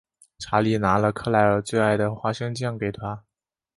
[0.39, 3.23] 查理拿了克莱尔最爱的花生酱给她。